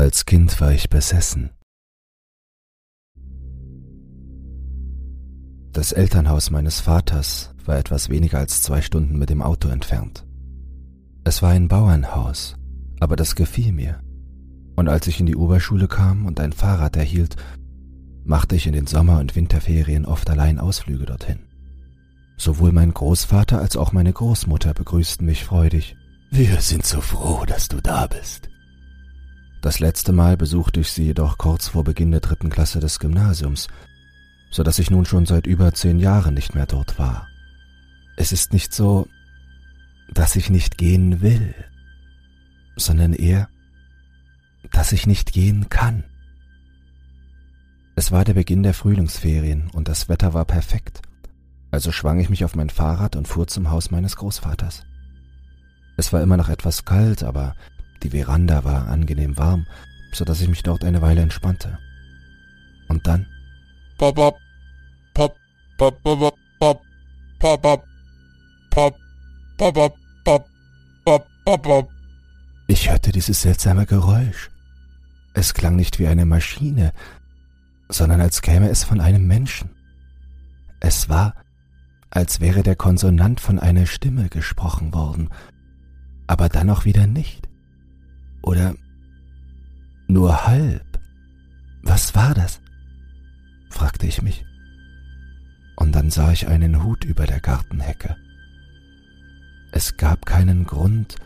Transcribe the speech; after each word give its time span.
Als 0.00 0.24
Kind 0.24 0.58
war 0.62 0.72
ich 0.72 0.88
besessen. 0.88 1.50
Das 5.72 5.92
Elternhaus 5.92 6.50
meines 6.50 6.80
Vaters 6.80 7.54
war 7.66 7.76
etwas 7.76 8.08
weniger 8.08 8.38
als 8.38 8.62
zwei 8.62 8.80
Stunden 8.80 9.18
mit 9.18 9.28
dem 9.28 9.42
Auto 9.42 9.68
entfernt. 9.68 10.26
Es 11.22 11.42
war 11.42 11.50
ein 11.50 11.68
Bauernhaus, 11.68 12.56
aber 12.98 13.14
das 13.14 13.34
gefiel 13.34 13.72
mir. 13.72 14.00
Und 14.74 14.88
als 14.88 15.06
ich 15.06 15.20
in 15.20 15.26
die 15.26 15.36
Oberschule 15.36 15.86
kam 15.86 16.24
und 16.24 16.40
ein 16.40 16.54
Fahrrad 16.54 16.96
erhielt, 16.96 17.36
machte 18.24 18.56
ich 18.56 18.66
in 18.66 18.72
den 18.72 18.86
Sommer- 18.86 19.20
und 19.20 19.36
Winterferien 19.36 20.06
oft 20.06 20.30
allein 20.30 20.58
Ausflüge 20.58 21.04
dorthin. 21.04 21.40
Sowohl 22.38 22.72
mein 22.72 22.94
Großvater 22.94 23.60
als 23.60 23.76
auch 23.76 23.92
meine 23.92 24.14
Großmutter 24.14 24.72
begrüßten 24.72 25.26
mich 25.26 25.44
freudig. 25.44 25.94
Wir 26.30 26.58
sind 26.62 26.86
so 26.86 27.02
froh, 27.02 27.44
dass 27.44 27.68
du 27.68 27.82
da 27.82 28.06
bist. 28.06 28.49
Das 29.60 29.78
letzte 29.78 30.12
Mal 30.12 30.38
besuchte 30.38 30.80
ich 30.80 30.90
sie 30.90 31.04
jedoch 31.04 31.36
kurz 31.36 31.68
vor 31.68 31.84
Beginn 31.84 32.10
der 32.10 32.20
dritten 32.20 32.48
Klasse 32.48 32.80
des 32.80 32.98
Gymnasiums, 32.98 33.68
so 34.50 34.62
dass 34.62 34.78
ich 34.78 34.90
nun 34.90 35.04
schon 35.04 35.26
seit 35.26 35.46
über 35.46 35.74
zehn 35.74 35.98
Jahren 35.98 36.34
nicht 36.34 36.54
mehr 36.54 36.66
dort 36.66 36.98
war. 36.98 37.28
Es 38.16 38.32
ist 38.32 38.54
nicht 38.54 38.72
so, 38.72 39.06
dass 40.12 40.34
ich 40.34 40.48
nicht 40.48 40.78
gehen 40.78 41.20
will, 41.20 41.54
sondern 42.76 43.12
eher, 43.12 43.48
dass 44.72 44.92
ich 44.92 45.06
nicht 45.06 45.32
gehen 45.32 45.68
kann. 45.68 46.04
Es 47.96 48.10
war 48.10 48.24
der 48.24 48.34
Beginn 48.34 48.62
der 48.62 48.74
Frühlingsferien 48.74 49.68
und 49.74 49.88
das 49.88 50.08
Wetter 50.08 50.32
war 50.32 50.46
perfekt, 50.46 51.02
also 51.70 51.92
schwang 51.92 52.18
ich 52.18 52.30
mich 52.30 52.46
auf 52.46 52.56
mein 52.56 52.70
Fahrrad 52.70 53.14
und 53.14 53.28
fuhr 53.28 53.46
zum 53.46 53.70
Haus 53.70 53.90
meines 53.90 54.16
Großvaters. 54.16 54.86
Es 55.98 56.14
war 56.14 56.22
immer 56.22 56.38
noch 56.38 56.48
etwas 56.48 56.86
kalt, 56.86 57.22
aber 57.22 57.54
die 58.02 58.10
Veranda 58.10 58.64
war 58.64 58.88
angenehm 58.88 59.36
warm, 59.38 59.66
so 60.12 60.24
dass 60.24 60.40
ich 60.40 60.48
mich 60.48 60.62
dort 60.62 60.84
eine 60.84 61.02
Weile 61.02 61.22
entspannte. 61.22 61.78
Und 62.88 63.06
dann? 63.06 63.26
Pop, 63.98 64.16
pop, 64.16 64.36
pop, 65.14 65.36
pop, 65.78 66.02
pop, 66.02 66.32
pop, 66.32 66.34
pop, 66.58 66.82
pop, 67.38 67.62
pop, 67.62 67.84
pop, 68.70 69.74
pop, 69.74 69.74
pop, 70.24 70.46
pop, 71.04 71.26
pop, 71.44 71.62
pop. 71.62 71.88
Ich 72.66 72.90
hörte 72.90 73.12
dieses 73.12 73.42
seltsame 73.42 73.86
Geräusch. 73.86 74.50
Es 75.34 75.54
klang 75.54 75.76
nicht 75.76 75.98
wie 75.98 76.06
eine 76.06 76.24
Maschine, 76.24 76.92
sondern 77.88 78.20
als 78.20 78.42
käme 78.42 78.68
es 78.68 78.84
von 78.84 79.00
einem 79.00 79.26
Menschen. 79.26 79.70
Es 80.80 81.08
war, 81.08 81.34
als 82.10 82.40
wäre 82.40 82.62
der 82.62 82.76
Konsonant 82.76 83.40
von 83.40 83.58
einer 83.58 83.86
Stimme 83.86 84.28
gesprochen 84.28 84.94
worden, 84.94 85.30
aber 86.26 86.48
dann 86.48 86.70
auch 86.70 86.84
wieder 86.84 87.06
nicht. 87.06 87.49
Oder 88.42 88.74
nur 90.08 90.46
halb? 90.46 90.98
Was 91.82 92.14
war 92.14 92.34
das? 92.34 92.60
fragte 93.70 94.06
ich 94.06 94.22
mich. 94.22 94.44
Und 95.76 95.92
dann 95.92 96.10
sah 96.10 96.32
ich 96.32 96.48
einen 96.48 96.82
Hut 96.82 97.04
über 97.04 97.26
der 97.26 97.40
Gartenhecke. 97.40 98.16
Es 99.72 99.96
gab 99.96 100.26
keinen 100.26 100.66
Grund, 100.66 101.16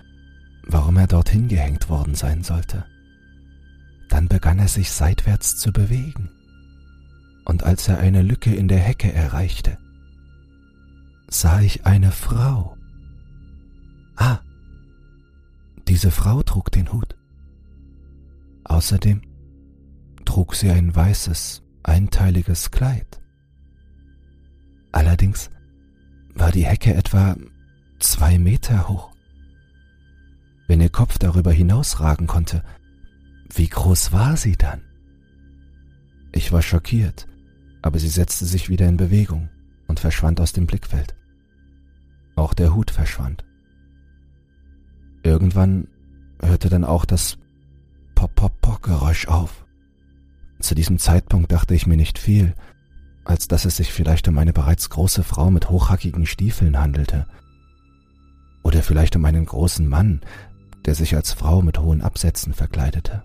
warum 0.67 0.97
er 0.97 1.07
dorthin 1.07 1.49
gehängt 1.49 1.89
worden 1.89 2.15
sein 2.15 2.43
sollte. 2.43 2.85
Dann 4.11 4.29
begann 4.29 4.59
er 4.59 4.69
sich 4.69 4.93
seitwärts 4.93 5.57
zu 5.57 5.73
bewegen. 5.73 6.31
Und 7.45 7.65
als 7.65 7.89
er 7.89 7.99
eine 7.99 8.23
Lücke 8.23 8.55
in 8.55 8.69
der 8.69 8.79
Hecke 8.79 9.13
erreichte, 9.13 9.79
sah 11.29 11.61
ich 11.61 11.85
eine 11.85 12.13
Frau. 12.13 12.77
Ah, 14.17 14.39
diese 15.89 16.11
Frau 16.11 16.43
trug 16.43 16.71
den 16.71 16.93
Hut. 16.93 17.17
Außerdem 18.65 19.23
trug 20.25 20.55
sie 20.55 20.71
ein 20.71 20.95
weißes, 20.95 21.63
einteiliges 21.83 22.71
Kleid. 22.71 23.21
Allerdings 24.93 25.51
war 26.35 26.51
die 26.51 26.65
Hecke 26.65 26.95
etwa 26.95 27.37
zwei 27.99 28.39
Meter 28.39 28.89
hoch. 28.89 29.13
Wenn 30.67 30.81
ihr 30.81 30.91
Kopf 30.91 31.19
darüber 31.19 31.53
hinausragen 31.53 32.27
konnte, 32.27 32.63
wie 33.55 33.69
groß 33.69 34.13
war 34.13 34.37
sie 34.37 34.57
dann? 34.57 34.83
Ich 36.33 36.51
war 36.51 36.63
schockiert, 36.63 37.29
aber 37.83 37.99
sie 37.99 38.09
setzte 38.09 38.47
sich 38.47 38.69
wieder 38.69 38.89
in 38.89 38.97
Bewegung 38.97 39.51
und 39.87 40.01
verschwand 40.01 40.41
aus 40.41 40.53
dem 40.53 40.67
Blickfeld. 40.67 41.15
Auch 42.35 42.55
der 42.55 42.75
Hut 42.75 42.91
verschwand. 42.91 43.45
Irgendwann 45.25 45.89
hörte 46.41 46.69
dann 46.69 46.85
auch 46.85 47.07
das 47.07 47.39
Pop-Pop-Pop-Geräusch 48.15 49.27
auf. 49.27 49.65
Zu 50.61 50.75
diesem 50.75 50.99
Zeitpunkt 50.99 51.51
dachte 51.51 51.75
ich 51.75 51.87
mir 51.87 51.97
nicht 51.97 52.19
viel, 52.19 52.55
als 53.25 53.49
dass 53.49 53.65
es 53.65 53.77
sich 53.79 53.91
vielleicht 53.91 54.29
um 54.29 54.37
eine 54.39 54.53
bereits 54.53 54.91
große 54.91 55.25
Frau 55.25 55.51
mit 55.51 55.71
hochhackigen 55.71 56.27
Stiefeln 56.27 56.79
handelte. 56.79 57.27
Oder 58.63 58.83
vielleicht 58.83 59.17
um 59.17 59.25
einen 59.25 59.47
großen 59.47 59.89
Mann, 59.89 60.21
der 60.85 60.95
sich 60.95 61.17
als 61.17 61.33
Frau 61.33 61.63
mit 61.63 61.79
hohen 61.79 62.03
Absätzen 62.03 62.53
verkleidete. 62.53 63.23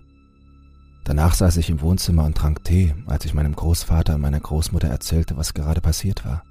Danach 1.04 1.34
saß 1.34 1.58
ich 1.58 1.68
im 1.68 1.82
Wohnzimmer 1.82 2.24
und 2.24 2.36
trank 2.36 2.64
Tee, 2.64 2.94
als 3.06 3.26
ich 3.26 3.34
meinem 3.34 3.54
Großvater 3.54 4.14
und 4.14 4.22
meiner 4.22 4.40
Großmutter 4.40 4.88
erzählte, 4.88 5.36
was 5.36 5.52
gerade 5.52 5.82
passiert 5.82 6.24
war. 6.24 6.44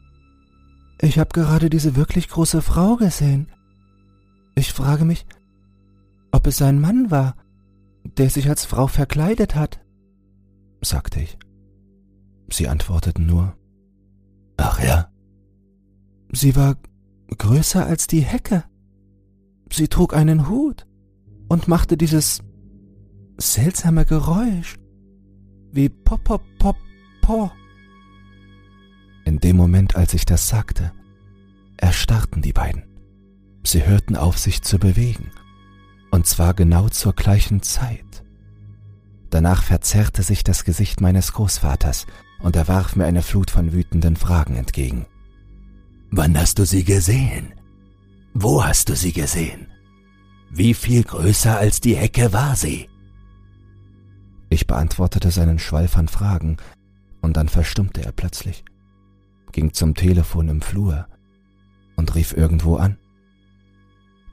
Ich 1.02 1.18
habe 1.18 1.30
gerade 1.34 1.72
diese 1.72 1.96
wirklich 1.96 2.30
große 2.30 2.62
Frau 2.62 2.98
gesehen. 2.98 3.48
Ich 4.56 4.74
frage 4.74 5.06
mich, 5.06 5.26
ob 6.32 6.48
es 6.48 6.62
ein 6.62 6.80
Mann 6.80 7.12
war, 7.12 7.36
der 8.18 8.30
sich 8.30 8.50
als 8.50 8.66
Frau 8.66 8.88
verkleidet 8.88 9.56
hat, 9.56 9.80
sagte 10.82 11.22
ich. 11.22 11.38
Sie 12.52 12.68
antworteten 12.68 13.26
nur, 13.26 13.56
Ach 14.58 14.82
ja. 14.84 15.12
Sie 16.32 16.56
war 16.56 16.76
größer 17.38 17.86
als 17.86 18.08
die 18.08 18.22
Hecke. 18.22 18.64
Sie 19.72 19.88
trug 19.88 20.14
einen 20.14 20.50
Hut 20.50 20.86
und 21.48 21.68
machte 21.68 21.96
dieses 21.96 22.42
seltsame 23.38 24.06
Geräusch 24.06 24.78
wie 25.72 25.90
pop 25.90 26.24
pop 26.24 26.42
pop 26.58 26.76
po. 27.22 27.52
In 29.26 29.40
dem 29.40 29.56
Moment, 29.56 29.96
als 29.96 30.14
ich 30.14 30.26
das 30.26 30.50
sagte, 30.50 30.92
erstarrten 31.78 32.42
die 32.42 32.54
beiden. 32.54 32.84
Sie 33.64 33.86
hörten 33.86 34.16
auf, 34.16 34.38
sich 34.38 34.64
zu 34.64 34.80
bewegen 34.80 35.32
und 36.12 36.26
zwar 36.26 36.54
genau 36.54 36.90
zur 36.90 37.14
gleichen 37.14 37.62
Zeit. 37.62 38.24
Danach 39.30 39.64
verzerrte 39.64 40.24
sich 40.24 40.44
das 40.44 40.64
Gesicht 40.64 41.02
meines 41.02 41.34
Großvaters 41.34 42.08
und 42.40 42.56
er 42.56 42.68
warf 42.68 42.96
mir 42.96 43.06
eine 43.06 43.22
Flut 43.22 43.52
von 43.52 43.74
wütenden 43.74 44.16
Fragen 44.16 44.56
entgegen. 44.56 45.06
Wann 46.10 46.38
hast 46.38 46.58
du 46.58 46.66
sie 46.66 46.84
gesehen? 46.84 47.54
Wo 48.34 48.64
hast 48.64 48.90
du 48.90 48.96
sie 48.96 49.14
gesehen? 49.14 49.68
Wie 50.50 50.74
viel 50.74 51.04
größer 51.04 51.58
als 51.58 51.80
die 51.80 51.96
Hecke 51.96 52.34
war 52.34 52.56
sie? 52.56 52.90
Ich 54.50 54.66
beantwortete 54.66 55.30
seinen 55.30 55.60
Schwall 55.60 55.88
von 55.88 56.08
Fragen, 56.08 56.58
und 57.22 57.38
dann 57.38 57.50
verstummte 57.50 58.04
er 58.04 58.14
plötzlich, 58.14 58.64
ging 59.52 59.74
zum 59.74 59.94
Telefon 59.94 60.48
im 60.48 60.62
Flur 60.62 61.08
und 61.98 62.16
rief 62.16 62.34
irgendwo 62.34 62.78
an. 62.78 62.98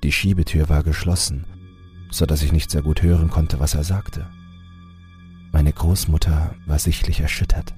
Die 0.04 0.12
Schiebetür 0.12 0.68
war 0.68 0.84
geschlossen 0.84 1.44
so 2.10 2.26
dass 2.26 2.42
ich 2.42 2.52
nicht 2.52 2.70
sehr 2.70 2.82
gut 2.82 3.02
hören 3.02 3.30
konnte, 3.30 3.60
was 3.60 3.74
er 3.74 3.84
sagte. 3.84 4.26
Meine 5.52 5.72
Großmutter 5.72 6.54
war 6.66 6.78
sichtlich 6.78 7.20
erschüttert. 7.20 7.74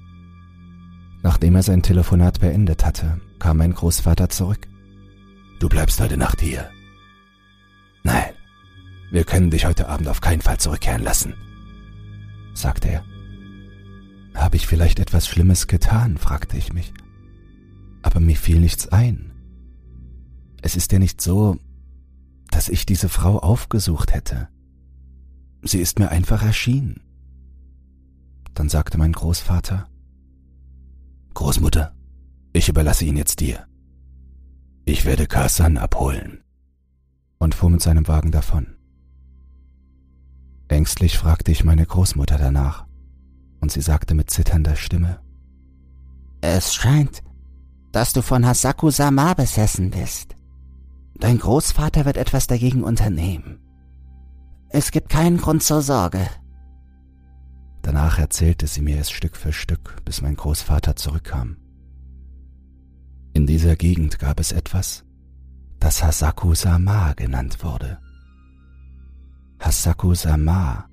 Nachdem 1.22 1.56
er 1.56 1.62
sein 1.62 1.82
Telefonat 1.82 2.40
beendet 2.40 2.84
hatte, 2.84 3.20
kam 3.38 3.58
mein 3.58 3.72
Großvater 3.72 4.28
zurück. 4.28 4.68
Du 5.58 5.68
bleibst 5.68 6.00
heute 6.00 6.16
Nacht 6.16 6.40
hier. 6.40 6.70
Nein, 8.04 8.32
wir 9.10 9.24
können 9.24 9.50
dich 9.50 9.66
heute 9.66 9.88
Abend 9.88 10.08
auf 10.08 10.20
keinen 10.20 10.42
Fall 10.42 10.58
zurückkehren 10.58 11.02
lassen, 11.02 11.34
sagte 12.54 12.88
er. 12.88 13.04
Habe 14.34 14.56
ich 14.56 14.66
vielleicht 14.66 15.00
etwas 15.00 15.26
Schlimmes 15.26 15.66
getan? 15.66 16.16
fragte 16.16 16.56
ich 16.56 16.72
mich. 16.72 16.92
Aber 18.02 18.20
mir 18.20 18.36
fiel 18.36 18.60
nichts 18.60 18.88
ein. 18.88 19.32
Es 20.62 20.76
ist 20.76 20.92
ja 20.92 20.98
nicht 20.98 21.20
so, 21.20 21.58
dass 22.58 22.68
ich 22.68 22.86
diese 22.86 23.08
Frau 23.08 23.38
aufgesucht 23.38 24.12
hätte. 24.12 24.48
Sie 25.62 25.78
ist 25.78 26.00
mir 26.00 26.08
einfach 26.08 26.42
erschienen. 26.42 27.00
Dann 28.52 28.68
sagte 28.68 28.98
mein 28.98 29.12
Großvater, 29.12 29.86
Großmutter, 31.34 31.94
ich 32.52 32.68
überlasse 32.68 33.04
ihn 33.04 33.16
jetzt 33.16 33.38
dir. 33.38 33.68
Ich 34.86 35.04
werde 35.04 35.28
Kasan 35.28 35.78
abholen. 35.78 36.42
Und 37.38 37.54
fuhr 37.54 37.70
mit 37.70 37.80
seinem 37.80 38.08
Wagen 38.08 38.32
davon. 38.32 38.74
Ängstlich 40.66 41.16
fragte 41.16 41.52
ich 41.52 41.62
meine 41.62 41.86
Großmutter 41.86 42.38
danach, 42.38 42.88
und 43.60 43.70
sie 43.70 43.82
sagte 43.82 44.14
mit 44.14 44.30
zitternder 44.30 44.74
Stimme, 44.74 45.20
Es 46.40 46.74
scheint, 46.74 47.22
dass 47.92 48.12
du 48.14 48.20
von 48.20 48.44
Hasaku 48.44 48.90
Sama 48.90 49.34
besessen 49.34 49.90
bist. 49.90 50.34
Dein 51.20 51.38
Großvater 51.38 52.04
wird 52.04 52.16
etwas 52.16 52.46
dagegen 52.46 52.84
unternehmen. 52.84 53.58
Es 54.68 54.90
gibt 54.90 55.08
keinen 55.08 55.38
Grund 55.38 55.62
zur 55.62 55.82
Sorge. 55.82 56.28
Danach 57.82 58.18
erzählte 58.18 58.66
sie 58.66 58.82
mir 58.82 58.98
es 58.98 59.10
Stück 59.10 59.36
für 59.36 59.52
Stück, 59.52 59.96
bis 60.04 60.20
mein 60.20 60.36
Großvater 60.36 60.94
zurückkam. 60.94 61.56
In 63.32 63.46
dieser 63.46 63.76
Gegend 63.76 64.18
gab 64.18 64.40
es 64.40 64.52
etwas, 64.52 65.04
das 65.80 66.02
Hasaku 66.02 66.54
Sama 66.54 67.14
genannt 67.14 67.64
wurde. 67.64 67.98
Hasaku 69.60 70.14
Sama 70.14 70.88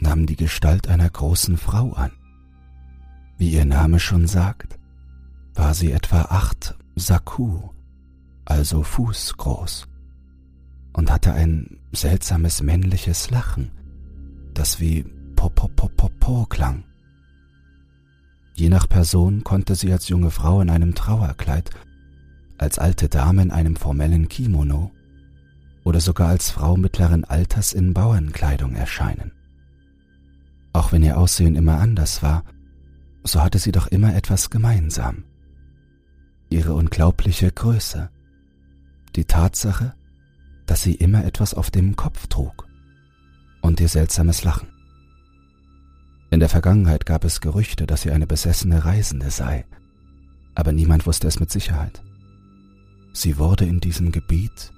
nahm 0.00 0.26
die 0.26 0.36
Gestalt 0.36 0.88
einer 0.88 1.08
großen 1.08 1.56
Frau 1.56 1.92
an. 1.92 2.12
Wie 3.38 3.50
ihr 3.50 3.64
Name 3.64 3.98
schon 3.98 4.26
sagt, 4.26 4.78
war 5.54 5.74
sie 5.74 5.92
etwa 5.92 6.22
acht 6.22 6.76
Saku, 6.94 7.70
also 8.44 8.82
Fuß 8.82 9.36
groß, 9.36 9.88
und 10.92 11.10
hatte 11.10 11.32
ein 11.32 11.78
seltsames 11.92 12.62
männliches 12.62 13.30
Lachen, 13.30 13.70
das 14.54 14.80
wie 14.80 15.04
Po-Po-Po-Po-Po 15.36 16.46
klang. 16.46 16.84
Je 18.54 18.68
nach 18.68 18.88
Person 18.88 19.44
konnte 19.44 19.74
sie 19.74 19.92
als 19.92 20.08
junge 20.08 20.30
Frau 20.30 20.60
in 20.60 20.70
einem 20.70 20.94
Trauerkleid, 20.94 21.70
als 22.58 22.78
alte 22.78 23.08
Dame 23.08 23.42
in 23.42 23.50
einem 23.50 23.76
formellen 23.76 24.28
Kimono 24.28 24.92
oder 25.84 26.00
sogar 26.00 26.28
als 26.28 26.50
Frau 26.50 26.76
mittleren 26.76 27.24
Alters 27.24 27.72
in 27.72 27.92
Bauernkleidung 27.92 28.74
erscheinen. 28.74 29.32
Auch 30.72 30.92
wenn 30.92 31.02
ihr 31.02 31.18
Aussehen 31.18 31.56
immer 31.56 31.78
anders 31.78 32.22
war, 32.22 32.44
so 33.24 33.42
hatte 33.42 33.58
sie 33.58 33.72
doch 33.72 33.88
immer 33.88 34.14
etwas 34.14 34.50
gemeinsam. 34.50 35.24
Ihre 36.50 36.74
unglaubliche 36.74 37.50
Größe, 37.50 38.10
die 39.16 39.24
Tatsache, 39.24 39.94
dass 40.66 40.82
sie 40.82 40.94
immer 40.94 41.24
etwas 41.24 41.54
auf 41.54 41.70
dem 41.70 41.96
Kopf 41.96 42.26
trug 42.26 42.66
und 43.60 43.80
ihr 43.80 43.88
seltsames 43.88 44.44
Lachen. 44.44 44.68
In 46.30 46.40
der 46.40 46.48
Vergangenheit 46.48 47.04
gab 47.04 47.24
es 47.24 47.40
Gerüchte, 47.40 47.86
dass 47.86 48.02
sie 48.02 48.10
eine 48.10 48.26
besessene 48.26 48.84
Reisende 48.84 49.30
sei, 49.30 49.66
aber 50.54 50.72
niemand 50.72 51.06
wusste 51.06 51.28
es 51.28 51.40
mit 51.40 51.50
Sicherheit. 51.50 52.02
Sie 53.12 53.36
wurde 53.36 53.66
in 53.66 53.80
diesem 53.80 54.12
Gebiet 54.12 54.72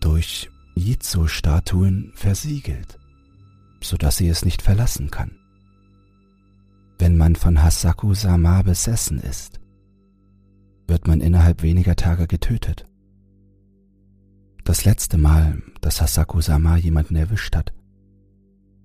durch 0.00 0.50
Jitsu-Statuen 0.76 2.12
versiegelt, 2.14 2.98
sodass 3.80 4.16
sie 4.16 4.28
es 4.28 4.44
nicht 4.44 4.62
verlassen 4.62 5.10
kann. 5.10 5.32
Wenn 6.98 7.16
man 7.16 7.34
von 7.34 7.62
Hasaku 7.62 8.14
Sama 8.14 8.62
besessen 8.62 9.18
ist, 9.18 9.60
wird 10.86 11.06
man 11.06 11.20
innerhalb 11.20 11.62
weniger 11.62 11.96
Tage 11.96 12.26
getötet. 12.26 12.86
Das 14.64 14.86
letzte 14.86 15.18
Mal, 15.18 15.62
dass 15.82 16.00
Hasaku 16.00 16.40
Sama 16.40 16.78
jemanden 16.78 17.16
erwischt 17.16 17.54
hat, 17.54 17.74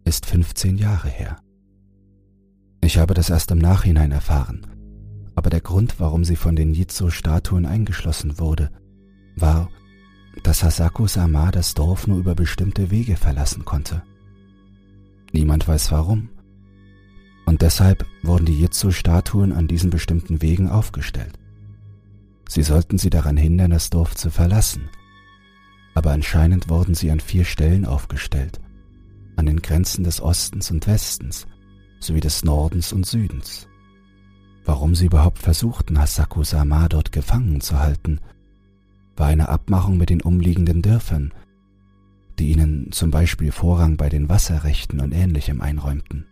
ist 0.04 0.26
15 0.26 0.78
Jahre 0.78 1.08
her. 1.08 1.38
Ich 2.82 2.98
habe 2.98 3.14
das 3.14 3.30
erst 3.30 3.52
im 3.52 3.60
Nachhinein 3.60 4.12
erfahren, 4.12 4.68
aber 5.36 5.50
der 5.50 5.62
Grund, 5.62 6.02
warum 6.02 6.26
sie 6.26 6.36
von 6.36 6.58
den 6.58 6.74
Jitsu-Statuen 6.74 7.66
eingeschlossen 7.66 8.40
wurde, 8.40 8.72
war, 9.38 9.70
dass 10.44 10.64
Hasaku 10.64 11.08
Sama 11.08 11.50
das 11.52 11.76
Dorf 11.76 12.08
nur 12.08 12.18
über 12.18 12.36
bestimmte 12.36 12.92
Wege 12.92 13.16
verlassen 13.16 13.64
konnte. 13.64 14.04
Niemand 15.32 15.66
weiß 15.66 15.94
warum. 15.94 16.28
Und 17.46 17.62
deshalb 17.62 18.06
wurden 18.22 18.46
die 18.46 18.60
Jitsu-Statuen 18.60 19.54
an 19.54 19.70
diesen 19.70 19.92
bestimmten 19.92 20.42
Wegen 20.42 20.70
aufgestellt. 20.70 21.40
Sie 22.50 22.64
sollten 22.64 22.98
sie 22.98 23.10
daran 23.10 23.38
hindern, 23.38 23.72
das 23.72 23.90
Dorf 23.90 24.16
zu 24.16 24.30
verlassen. 24.30 24.90
Aber 26.00 26.12
anscheinend 26.12 26.70
wurden 26.70 26.96
sie 26.96 27.12
an 27.12 27.20
vier 27.20 27.44
Stellen 27.44 27.86
aufgestellt, 27.86 28.62
an 29.36 29.48
den 29.48 29.62
Grenzen 29.62 30.06
des 30.06 30.22
Ostens 30.22 30.72
und 30.72 30.88
Westens 30.88 31.46
sowie 32.00 32.22
des 32.22 32.46
Nordens 32.46 32.94
und 32.94 33.06
Südens. 33.06 33.68
Warum 34.64 34.96
sie 34.96 35.08
überhaupt 35.08 35.40
versuchten, 35.40 36.00
Hasaku 36.00 36.46
Sama 36.46 36.88
dort 36.88 37.12
gefangen 37.12 37.60
zu 37.60 37.80
halten, 37.80 38.22
war 39.18 39.28
eine 39.28 39.50
Abmachung 39.50 39.98
mit 39.98 40.10
den 40.10 40.22
umliegenden 40.22 40.82
Dörfern, 40.82 41.34
die 42.40 42.54
ihnen 42.54 42.94
zum 42.94 43.12
Beispiel 43.12 43.52
Vorrang 43.52 43.98
bei 43.98 44.08
den 44.08 44.30
Wasserrechten 44.30 45.02
und 45.02 45.12
ähnlichem 45.12 45.60
einräumten. 45.60 46.28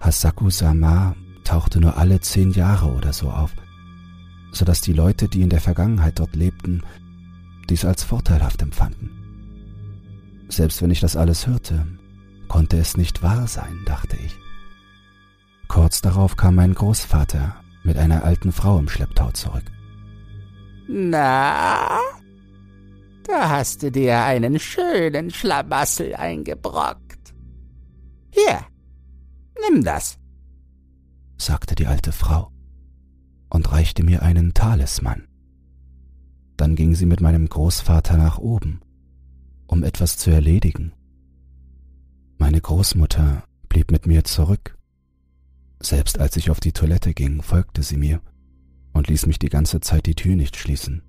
Hasaku 0.00 0.48
Sama 0.48 1.16
tauchte 1.44 1.80
nur 1.82 1.98
alle 1.98 2.18
zehn 2.20 2.52
Jahre 2.52 2.94
oder 2.94 3.12
so 3.12 3.28
auf, 3.28 3.52
so 4.52 4.64
dass 4.64 4.80
die 4.80 4.94
Leute, 4.94 5.28
die 5.28 5.42
in 5.42 5.50
der 5.50 5.60
Vergangenheit 5.60 6.18
dort 6.18 6.34
lebten, 6.34 6.82
dies 7.70 7.84
als 7.84 8.02
vorteilhaft 8.02 8.62
empfanden. 8.62 9.10
Selbst 10.48 10.82
wenn 10.82 10.90
ich 10.90 11.00
das 11.00 11.16
alles 11.16 11.46
hörte, 11.46 11.86
konnte 12.48 12.76
es 12.76 12.96
nicht 12.96 13.22
wahr 13.22 13.46
sein, 13.46 13.80
dachte 13.86 14.16
ich. 14.16 14.36
Kurz 15.68 16.02
darauf 16.02 16.36
kam 16.36 16.54
mein 16.54 16.74
Großvater 16.74 17.56
mit 17.82 17.96
einer 17.96 18.24
alten 18.24 18.52
Frau 18.52 18.78
im 18.78 18.88
Schlepptau 18.88 19.30
zurück. 19.30 19.64
Na, 20.88 21.98
da 23.26 23.48
hast 23.48 23.82
du 23.82 23.90
dir 23.90 24.22
einen 24.22 24.58
schönen 24.58 25.30
Schlamassel 25.30 26.14
eingebrockt. 26.14 27.34
Hier, 28.30 28.60
nimm 29.70 29.84
das, 29.84 30.18
sagte 31.38 31.74
die 31.74 31.86
alte 31.86 32.12
Frau 32.12 32.50
und 33.48 33.70
reichte 33.72 34.04
mir 34.04 34.22
einen 34.22 34.54
Talisman. 34.54 35.26
Dann 36.56 36.76
ging 36.76 36.94
sie 36.94 37.06
mit 37.06 37.20
meinem 37.20 37.48
Großvater 37.48 38.16
nach 38.16 38.38
oben, 38.38 38.80
um 39.66 39.82
etwas 39.82 40.16
zu 40.16 40.30
erledigen. 40.30 40.92
Meine 42.38 42.60
Großmutter 42.60 43.44
blieb 43.68 43.90
mit 43.90 44.06
mir 44.06 44.24
zurück. 44.24 44.76
Selbst 45.80 46.18
als 46.18 46.36
ich 46.36 46.50
auf 46.50 46.60
die 46.60 46.72
Toilette 46.72 47.14
ging, 47.14 47.42
folgte 47.42 47.82
sie 47.82 47.96
mir 47.96 48.20
und 48.92 49.08
ließ 49.08 49.26
mich 49.26 49.38
die 49.38 49.48
ganze 49.48 49.80
Zeit 49.80 50.06
die 50.06 50.14
Tür 50.14 50.36
nicht 50.36 50.56
schließen. 50.56 51.02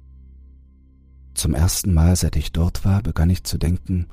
Zum 1.33 1.53
ersten 1.53 1.93
Mal, 1.93 2.15
seit 2.15 2.35
ich 2.35 2.51
dort 2.51 2.85
war, 2.85 3.01
begann 3.01 3.29
ich 3.29 3.43
zu 3.43 3.57
denken, 3.57 4.07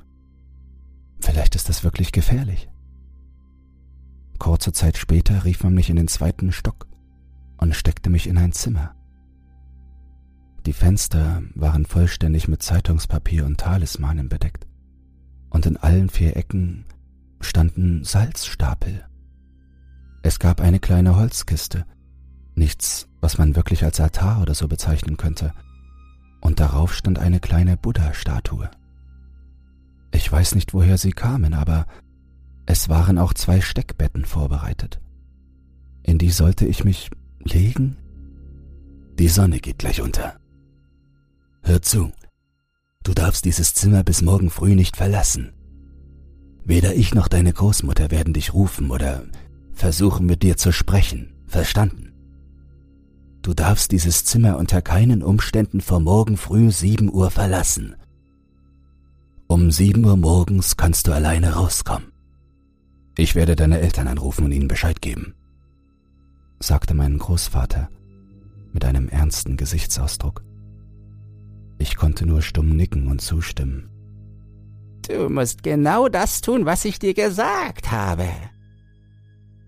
vielleicht 1.19 1.55
ist 1.55 1.69
das 1.69 1.83
wirklich 1.83 2.11
gefährlich. 2.11 2.69
Kurze 4.39 4.73
Zeit 4.73 4.97
später 4.97 5.45
rief 5.45 5.63
man 5.63 5.75
mich 5.75 5.89
in 5.89 5.95
den 5.95 6.07
zweiten 6.07 6.51
Stock 6.51 6.87
und 7.57 7.75
steckte 7.75 8.09
mich 8.09 8.27
in 8.27 8.39
ein 8.39 8.51
Zimmer. 8.51 8.95
Die 10.65 10.73
Fenster 10.73 11.41
waren 11.55 11.85
vollständig 11.85 12.47
mit 12.47 12.61
Zeitungspapier 12.61 13.45
und 13.45 13.59
Talismanen 13.59 14.29
bedeckt, 14.29 14.67
und 15.49 15.65
in 15.65 15.77
allen 15.77 16.09
vier 16.09 16.37
Ecken 16.37 16.85
standen 17.39 18.03
Salzstapel. 18.03 19.05
Es 20.21 20.37
gab 20.37 20.61
eine 20.61 20.79
kleine 20.79 21.15
Holzkiste, 21.15 21.85
nichts, 22.53 23.07
was 23.21 23.39
man 23.39 23.55
wirklich 23.55 23.83
als 23.83 23.99
Altar 23.99 24.41
oder 24.41 24.53
so 24.53 24.67
bezeichnen 24.67 25.17
könnte, 25.17 25.53
und 26.41 26.59
darauf 26.59 26.93
stand 26.93 27.17
eine 27.17 27.39
kleine 27.39 27.75
Buddha-Statue. 27.77 28.69
Ich 30.11 30.31
weiß 30.31 30.55
nicht, 30.55 30.73
woher 30.73 30.97
sie 30.97 31.11
kamen, 31.11 31.55
aber 31.55 31.87
es 32.67 32.87
waren 32.87 33.17
auch 33.17 33.33
zwei 33.33 33.61
Steckbetten 33.61 34.25
vorbereitet. 34.25 35.01
In 36.03 36.17
die 36.17 36.31
sollte 36.31 36.65
ich 36.67 36.83
mich 36.83 37.09
legen? 37.39 37.97
Die 39.17 39.27
Sonne 39.27 39.59
geht 39.59 39.79
gleich 39.79 40.01
unter. 40.01 40.40
Hör 41.63 41.81
zu, 41.81 42.11
du 43.03 43.13
darfst 43.13 43.45
dieses 43.45 43.73
Zimmer 43.73 44.03
bis 44.03 44.21
morgen 44.21 44.49
früh 44.49 44.75
nicht 44.75 44.97
verlassen. 44.97 45.53
Weder 46.63 46.95
ich 46.95 47.13
noch 47.13 47.27
deine 47.27 47.53
Großmutter 47.53 48.11
werden 48.11 48.33
dich 48.33 48.53
rufen 48.53 48.91
oder 48.91 49.23
versuchen 49.73 50.25
mit 50.25 50.43
dir 50.43 50.57
zu 50.57 50.71
sprechen, 50.71 51.33
verstanden? 51.47 52.13
Du 53.41 53.53
darfst 53.53 53.91
dieses 53.91 54.25
Zimmer 54.25 54.57
unter 54.57 54.81
keinen 54.81 55.23
Umständen 55.23 55.81
vor 55.81 55.99
morgen 55.99 56.37
früh 56.37 56.71
sieben 56.71 57.11
Uhr 57.11 57.31
verlassen. 57.31 57.95
Um 59.47 59.71
sieben 59.71 60.05
Uhr 60.05 60.17
morgens 60.17 60.77
kannst 60.77 61.07
du 61.07 61.11
alleine 61.11 61.53
rauskommen. 61.53 62.11
Ich 63.17 63.35
werde 63.35 63.55
deine 63.55 63.79
Eltern 63.79 64.07
anrufen 64.07 64.45
und 64.45 64.51
ihnen 64.51 64.67
Bescheid 64.67 65.01
geben, 65.01 65.33
sagte 66.59 66.93
mein 66.93 67.17
Großvater 67.17 67.89
mit 68.73 68.85
einem 68.85 69.09
ernsten 69.09 69.57
Gesichtsausdruck. 69.57 70.43
Ich 71.81 71.95
konnte 71.97 72.25
nur 72.25 72.41
stumm 72.41 72.69
nicken 72.69 73.07
und 73.07 73.21
zustimmen. 73.21 73.89
Du 75.07 75.29
musst 75.29 75.63
genau 75.63 76.07
das 76.07 76.41
tun, 76.41 76.65
was 76.65 76.85
ich 76.85 76.99
dir 76.99 77.13
gesagt 77.13 77.91
habe. 77.91 78.27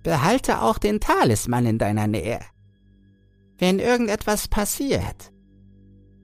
Behalte 0.03 0.61
auch 0.61 0.77
den 0.77 0.99
Talisman 0.99 1.65
in 1.65 1.77
deiner 1.77 2.07
Nähe 2.07 2.39
wenn 3.63 3.79
irgendetwas 3.79 4.49
passiert. 4.49 5.31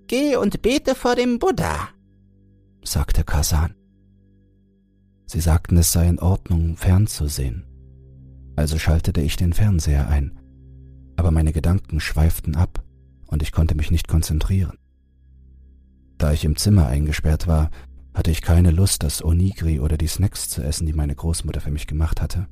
Geh 0.08 0.36
und 0.36 0.62
bete 0.62 0.94
vor 0.94 1.16
dem 1.16 1.40
Buddha, 1.40 1.90
sagte 2.84 3.24
Kasan. 3.24 3.76
Sie 5.26 5.40
sagten, 5.40 5.78
es 5.78 5.92
sei 5.92 6.08
in 6.08 6.20
Ordnung, 6.20 6.76
fernzusehen. 6.76 7.66
Also 8.58 8.78
schaltete 8.78 9.22
ich 9.22 9.38
den 9.38 9.54
Fernseher 9.54 10.10
ein, 10.10 10.40
aber 11.16 11.32
meine 11.32 11.54
Gedanken 11.54 12.00
schweiften 12.00 12.56
ab 12.56 12.84
und 13.28 13.42
ich 13.42 13.52
konnte 13.52 13.76
mich 13.76 13.92
nicht 13.92 14.10
konzentrieren. 14.10 14.78
Da 16.20 16.34
ich 16.34 16.46
im 16.46 16.58
Zimmer 16.58 16.86
eingesperrt 16.86 17.48
war, 17.48 17.72
hatte 18.14 18.30
ich 18.30 18.42
keine 18.42 18.72
Lust, 18.72 19.04
das 19.04 19.24
Onigiri 19.24 19.80
oder 19.80 19.98
die 19.98 20.08
Snacks 20.08 20.50
zu 20.50 20.62
essen, 20.62 20.86
die 20.86 20.94
meine 20.94 21.16
Großmutter 21.16 21.62
für 21.62 21.72
mich 21.72 21.88
gemacht 21.88 22.22
hatte. 22.22 22.48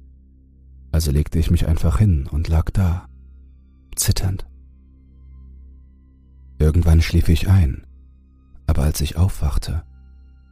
Also 0.94 1.12
legte 1.12 1.38
ich 1.38 1.52
mich 1.52 1.68
einfach 1.68 2.00
hin 2.00 2.28
und 2.32 2.48
lag 2.48 2.72
da, 2.72 3.08
zitternd. 3.96 4.48
Irgendwann 6.60 7.02
schlief 7.02 7.28
ich 7.28 7.50
ein, 7.50 7.86
aber 8.68 8.84
als 8.84 9.02
ich 9.02 9.18
aufwachte, 9.18 9.84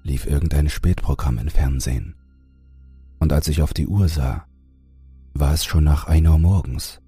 lief 0.03 0.25
irgendein 0.25 0.69
Spätprogramm 0.69 1.37
im 1.37 1.47
Fernsehen. 1.47 2.15
Und 3.19 3.31
als 3.31 3.47
ich 3.47 3.61
auf 3.61 3.73
die 3.73 3.87
Uhr 3.87 4.09
sah, 4.09 4.45
war 5.33 5.53
es 5.53 5.63
schon 5.63 5.85
nach 5.85 6.05
ein 6.05 6.27
Uhr 6.27 6.37
morgens. 6.37 7.01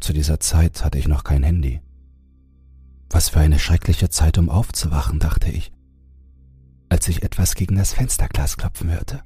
Zu 0.00 0.12
dieser 0.12 0.40
Zeit 0.40 0.84
hatte 0.84 0.98
ich 0.98 1.06
noch 1.06 1.22
kein 1.22 1.44
Handy. 1.44 1.80
Was 3.10 3.28
für 3.28 3.40
eine 3.40 3.58
schreckliche 3.58 4.08
Zeit, 4.08 4.38
um 4.38 4.48
aufzuwachen, 4.48 5.18
dachte 5.18 5.50
ich, 5.50 5.72
als 6.88 7.08
ich 7.08 7.22
etwas 7.22 7.54
gegen 7.54 7.76
das 7.76 7.92
Fensterglas 7.92 8.56
klopfen 8.56 8.90
hörte. 8.90 9.22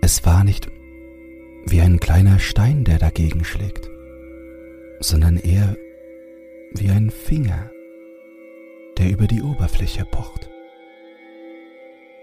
Es 0.00 0.24
war 0.24 0.44
nicht 0.44 0.68
wie 1.66 1.80
ein 1.80 1.98
kleiner 1.98 2.38
Stein, 2.38 2.84
der 2.84 2.98
dagegen 2.98 3.44
schlägt, 3.44 3.88
sondern 5.00 5.36
eher 5.36 5.76
wie 6.74 6.90
ein 6.90 7.10
Finger, 7.10 7.70
der 8.98 9.10
über 9.10 9.26
die 9.26 9.42
Oberfläche 9.42 10.04
pocht. 10.04 10.50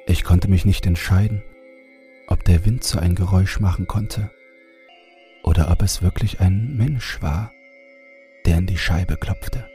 Ich 0.05 0.23
konnte 0.23 0.49
mich 0.49 0.65
nicht 0.65 0.85
entscheiden, 0.85 1.41
ob 2.27 2.43
der 2.43 2.65
Wind 2.65 2.83
so 2.83 2.99
ein 2.99 3.15
Geräusch 3.15 3.59
machen 3.59 3.87
konnte 3.87 4.31
oder 5.43 5.71
ob 5.71 5.81
es 5.81 6.01
wirklich 6.01 6.39
ein 6.39 6.75
Mensch 6.77 7.21
war, 7.21 7.51
der 8.45 8.57
in 8.57 8.65
die 8.65 8.77
Scheibe 8.77 9.17
klopfte. 9.17 9.65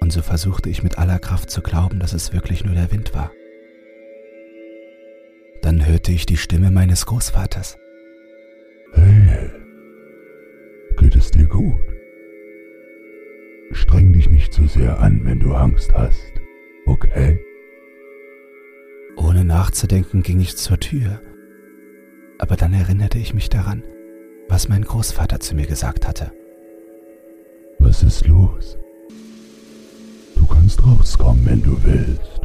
Und 0.00 0.12
so 0.12 0.22
versuchte 0.22 0.70
ich 0.70 0.82
mit 0.82 0.98
aller 0.98 1.18
Kraft 1.18 1.50
zu 1.50 1.60
glauben, 1.60 1.98
dass 1.98 2.12
es 2.12 2.32
wirklich 2.32 2.64
nur 2.64 2.74
der 2.74 2.90
Wind 2.92 3.14
war. 3.14 3.32
Dann 5.62 5.86
hörte 5.86 6.12
ich 6.12 6.24
die 6.24 6.36
Stimme 6.36 6.70
meines 6.70 7.06
Großvaters. 7.06 7.78
Hey, 8.92 9.50
geht 10.96 11.16
es 11.16 11.30
dir 11.30 11.46
gut? 11.46 11.80
Streng 13.72 14.12
dich 14.12 14.30
nicht 14.30 14.52
zu 14.52 14.66
sehr 14.66 15.00
an, 15.00 15.20
wenn 15.24 15.40
du 15.40 15.54
Angst 15.54 15.92
hast, 15.92 16.32
okay? 16.86 17.38
Ohne 19.16 19.44
nachzudenken 19.44 20.22
ging 20.22 20.40
ich 20.40 20.56
zur 20.56 20.78
Tür, 20.78 21.20
aber 22.38 22.56
dann 22.56 22.72
erinnerte 22.72 23.18
ich 23.18 23.34
mich 23.34 23.50
daran, 23.50 23.82
was 24.48 24.68
mein 24.68 24.84
Großvater 24.84 25.40
zu 25.40 25.54
mir 25.54 25.66
gesagt 25.66 26.06
hatte. 26.06 26.32
Was 27.88 28.02
ist 28.02 28.26
los? 28.26 28.76
Du 30.36 30.46
kannst 30.46 30.84
rauskommen, 30.86 31.46
wenn 31.46 31.62
du 31.62 31.82
willst. 31.82 32.42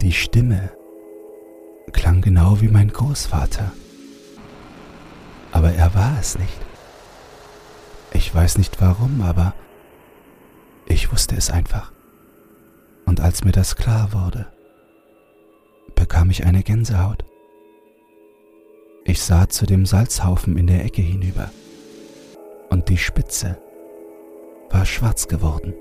Die 0.00 0.12
Stimme 0.12 0.70
klang 1.90 2.20
genau 2.20 2.60
wie 2.60 2.68
mein 2.68 2.92
Großvater. 2.92 3.72
Aber 5.50 5.72
er 5.72 5.92
war 5.96 6.16
es 6.20 6.38
nicht. 6.38 6.60
Ich 8.12 8.32
weiß 8.32 8.56
nicht 8.58 8.80
warum, 8.80 9.20
aber 9.20 9.52
ich 10.86 11.10
wusste 11.10 11.34
es 11.34 11.50
einfach. 11.50 11.90
Und 13.04 13.18
als 13.18 13.42
mir 13.42 13.52
das 13.52 13.74
klar 13.74 14.12
wurde, 14.12 14.46
bekam 15.96 16.30
ich 16.30 16.44
eine 16.44 16.62
Gänsehaut. 16.62 17.24
Ich 19.04 19.20
sah 19.20 19.48
zu 19.48 19.66
dem 19.66 19.86
Salzhaufen 19.86 20.56
in 20.56 20.68
der 20.68 20.84
Ecke 20.84 21.02
hinüber, 21.02 21.50
und 22.70 22.88
die 22.88 22.98
Spitze 22.98 23.58
war 24.70 24.84
schwarz 24.84 25.28
geworden. 25.28 25.74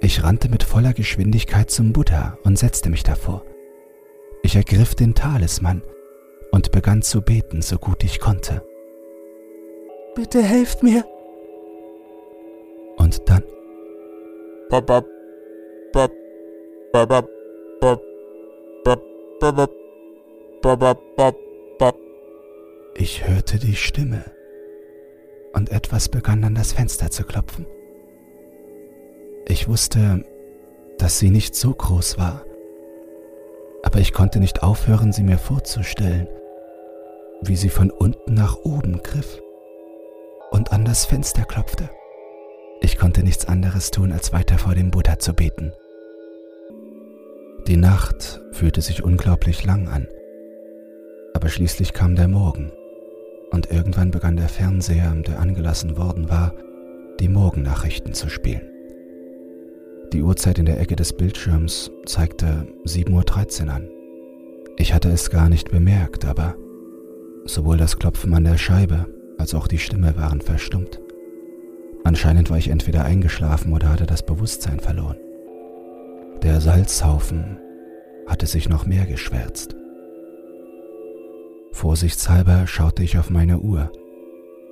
Ich 0.00 0.22
rannte 0.22 0.48
mit 0.48 0.62
voller 0.62 0.92
Geschwindigkeit 0.92 1.70
zum 1.70 1.92
Buddha 1.92 2.38
und 2.44 2.58
setzte 2.58 2.88
mich 2.88 3.02
davor. 3.02 3.44
Ich 4.42 4.54
ergriff 4.54 4.94
den 4.94 5.14
Talisman 5.14 5.82
und 6.52 6.70
begann 6.70 7.02
zu 7.02 7.20
beten, 7.20 7.62
so 7.62 7.78
gut 7.78 8.04
ich 8.04 8.20
konnte. 8.20 8.62
Bitte 10.14 10.42
helft 10.42 10.82
mir. 10.82 11.04
Und 12.96 13.28
dann. 13.28 13.42
Ich 22.94 23.26
hörte 23.26 23.58
die 23.58 23.76
Stimme 23.76 24.24
und 25.52 25.70
etwas 25.70 26.08
begann 26.08 26.44
an 26.44 26.54
das 26.54 26.72
Fenster 26.72 27.10
zu 27.10 27.24
klopfen. 27.24 27.66
Ich 29.46 29.68
wusste, 29.68 30.24
dass 30.98 31.18
sie 31.18 31.30
nicht 31.30 31.54
so 31.54 31.72
groß 31.72 32.18
war, 32.18 32.44
aber 33.82 34.00
ich 34.00 34.12
konnte 34.12 34.40
nicht 34.40 34.62
aufhören, 34.62 35.12
sie 35.12 35.22
mir 35.22 35.38
vorzustellen, 35.38 36.28
wie 37.42 37.56
sie 37.56 37.70
von 37.70 37.90
unten 37.90 38.34
nach 38.34 38.56
oben 38.64 39.02
griff 39.02 39.40
und 40.50 40.72
an 40.72 40.84
das 40.84 41.06
Fenster 41.06 41.44
klopfte. 41.44 41.88
Ich 42.80 42.98
konnte 42.98 43.22
nichts 43.22 43.46
anderes 43.46 43.90
tun, 43.90 44.12
als 44.12 44.32
weiter 44.32 44.58
vor 44.58 44.74
dem 44.74 44.90
Buddha 44.90 45.18
zu 45.18 45.32
beten. 45.32 45.72
Die 47.66 47.76
Nacht 47.76 48.40
fühlte 48.52 48.80
sich 48.80 49.02
unglaublich 49.02 49.64
lang 49.64 49.88
an, 49.88 50.08
aber 51.34 51.48
schließlich 51.48 51.92
kam 51.92 52.14
der 52.14 52.28
Morgen 52.28 52.72
und 53.50 53.70
irgendwann 53.70 54.10
begann 54.10 54.36
der 54.36 54.48
Fernseher, 54.48 55.14
der 55.26 55.40
angelassen 55.40 55.96
worden 55.96 56.28
war, 56.28 56.54
die 57.20 57.28
Morgennachrichten 57.28 58.12
zu 58.12 58.28
spielen. 58.28 58.68
Die 60.12 60.22
Uhrzeit 60.22 60.58
in 60.58 60.66
der 60.66 60.80
Ecke 60.80 60.96
des 60.96 61.12
Bildschirms 61.12 61.90
zeigte 62.06 62.66
7.13 62.84 63.66
Uhr 63.66 63.72
an. 63.72 63.88
Ich 64.78 64.94
hatte 64.94 65.10
es 65.10 65.30
gar 65.30 65.48
nicht 65.48 65.70
bemerkt, 65.70 66.24
aber 66.24 66.56
sowohl 67.44 67.76
das 67.76 67.98
Klopfen 67.98 68.32
an 68.34 68.44
der 68.44 68.58
Scheibe 68.58 69.06
als 69.38 69.54
auch 69.54 69.68
die 69.68 69.78
Stimme 69.78 70.16
waren 70.16 70.40
verstummt. 70.40 71.00
Anscheinend 72.04 72.48
war 72.50 72.58
ich 72.58 72.68
entweder 72.68 73.04
eingeschlafen 73.04 73.72
oder 73.72 73.90
hatte 73.90 74.06
das 74.06 74.24
Bewusstsein 74.24 74.80
verloren. 74.80 75.16
Der 76.42 76.60
Salzhaufen 76.60 77.58
hatte 78.26 78.46
sich 78.46 78.68
noch 78.68 78.86
mehr 78.86 79.04
geschwärzt. 79.04 79.74
Vorsichtshalber 81.78 82.66
schaute 82.66 83.04
ich 83.04 83.18
auf 83.18 83.30
meine 83.30 83.60
Uhr, 83.60 83.92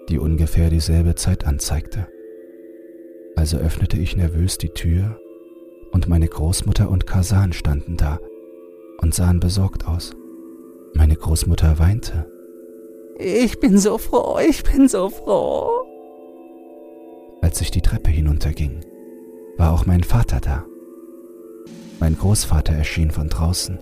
die 0.09 0.19
ungefähr 0.19 0.71
dieselbe 0.71 1.15
Zeit 1.15 1.47
anzeigte. 1.47 2.09
Also 3.37 3.59
öffnete 3.59 3.97
ich 3.97 4.17
nervös 4.17 4.59
die 4.59 4.71
Tür 4.71 5.17
und 5.93 6.09
meine 6.09 6.27
Großmutter 6.27 6.91
und 6.91 7.07
Kasan 7.07 7.53
standen 7.53 7.97
da 7.97 8.19
und 8.99 9.15
sahen 9.15 9.39
besorgt 9.39 9.87
aus. 9.87 10.17
Meine 10.95 11.15
Großmutter 11.15 11.79
weinte. 11.79 12.29
Ich 13.21 13.61
bin 13.61 13.79
so 13.79 13.99
froh, 13.99 14.41
ich 14.41 14.65
bin 14.65 14.89
so 14.89 15.09
froh. 15.09 15.71
Als 17.41 17.61
ich 17.61 17.71
die 17.71 17.83
Treppe 17.83 18.11
hinunterging, 18.11 18.81
war 19.57 19.73
auch 19.73 19.87
mein 19.87 20.03
Vater 20.03 20.41
da. 20.41 20.65
Mein 22.01 22.19
Großvater 22.19 22.73
erschien 22.73 23.13
von 23.13 23.29
draußen 23.29 23.79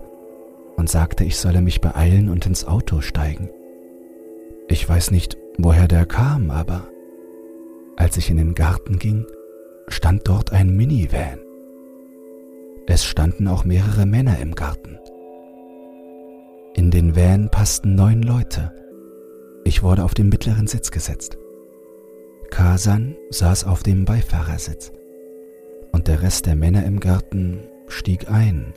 und 0.85 0.91
sagte, 0.91 1.25
ich 1.25 1.39
solle 1.39 1.63
mich 1.63 1.81
beeilen 1.81 2.29
und 2.29 2.45
ins 2.45 2.67
Auto 2.67 3.01
steigen. 3.01 3.49
Ich 4.69 4.87
weiß 4.87 5.13
nicht, 5.13 5.39
woher 5.57 5.89
der 5.89 6.05
kam, 6.05 6.51
aber 6.51 6.89
als 7.97 8.19
ich 8.19 8.29
in 8.29 8.37
den 8.37 8.55
Garten 8.55 8.99
ging, 8.99 9.25
stand 9.89 10.29
dort 10.29 10.53
ein 10.53 10.77
Minivan. 10.77 11.39
Es 12.87 13.03
standen 13.03 13.49
auch 13.49 13.65
mehrere 13.65 14.05
Männer 14.05 14.39
im 14.41 14.55
Garten. 14.55 14.99
In 16.75 16.91
den 16.91 17.17
Van 17.17 17.49
passten 17.49 17.95
neun 17.95 18.23
Leute. 18.23 18.71
Ich 19.65 19.83
wurde 19.83 20.05
auf 20.05 20.13
den 20.13 20.29
mittleren 20.29 20.67
Sitz 20.67 20.91
gesetzt. 20.91 21.39
Kasan 22.51 23.17
saß 23.31 23.65
auf 23.65 23.83
dem 23.83 24.05
Beifahrersitz 24.05 24.93
und 25.93 26.09
der 26.09 26.21
Rest 26.21 26.45
der 26.45 26.57
Männer 26.57 26.85
im 26.85 27.01
Garten 27.01 27.61
stieg 27.89 28.31
ein 28.31 28.75